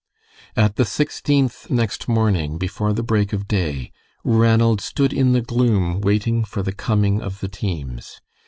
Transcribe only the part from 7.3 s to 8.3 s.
the teams.